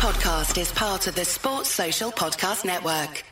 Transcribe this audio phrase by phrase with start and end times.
[0.00, 3.22] podcast is part of the Sports Social Podcast Network.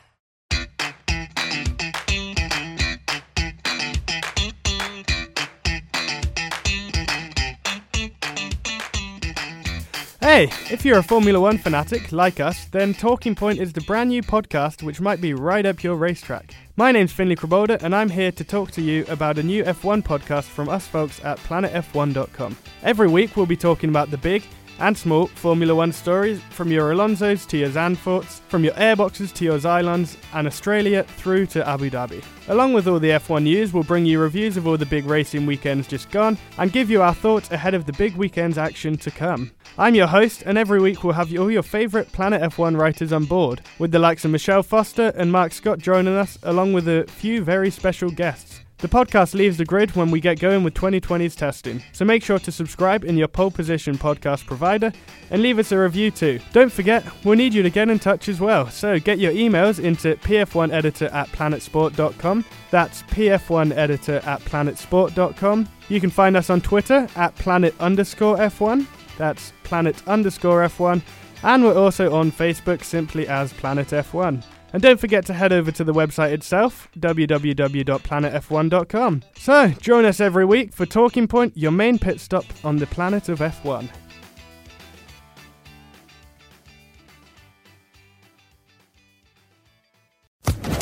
[10.20, 14.10] Hey, if you're a Formula One fanatic like us, then Torquing Point is the brand
[14.10, 16.54] new podcast which might be right up your racetrack.
[16.76, 20.02] My name's Finley Krabolda, and I'm here to talk to you about a new F1
[20.02, 22.58] podcast from us folks at planetf1.com.
[22.82, 24.42] Every week, we'll be talking about the big
[24.78, 29.44] and small Formula One stories from your Alonso's to your Zandvoorts, from your airboxes to
[29.44, 32.24] your Xylons, and Australia through to Abu Dhabi.
[32.48, 35.46] Along with all the F1 news, we'll bring you reviews of all the big racing
[35.46, 39.10] weekends just gone and give you our thoughts ahead of the big weekend's action to
[39.10, 39.50] come.
[39.76, 43.24] I'm your host, and every week we'll have all your favourite Planet F1 writers on
[43.24, 47.04] board, with the likes of Michelle Foster and Mark Scott joining us, along with a
[47.08, 48.60] few very special guests.
[48.80, 52.38] The podcast leaves the grid when we get going with 2020's testing, so make sure
[52.38, 54.92] to subscribe in your pole position podcast provider
[55.32, 56.38] and leave us a review too.
[56.52, 59.82] Don't forget, we'll need you to get in touch as well, so get your emails
[59.82, 62.44] into pf1editor at planetsport.com.
[62.70, 65.68] That's pf1editor at planetsport.com.
[65.88, 68.86] You can find us on Twitter at planet underscore F1.
[69.16, 71.02] That's planet underscore F1.
[71.42, 74.44] And we're also on Facebook simply as Planet F1.
[74.72, 79.22] And don't forget to head over to the website itself, www.planetf1.com.
[79.36, 83.28] So, join us every week for Torquing Point, your main pit stop on the planet
[83.28, 83.88] of F1.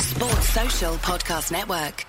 [0.00, 2.06] Sports Social Podcast Network.